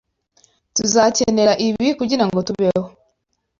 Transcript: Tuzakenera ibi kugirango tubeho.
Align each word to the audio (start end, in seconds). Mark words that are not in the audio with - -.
Tuzakenera 0.75 1.53
ibi 1.67 1.87
kugirango 1.99 2.37
tubeho. 2.47 2.83